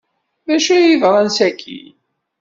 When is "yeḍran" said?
0.89-1.29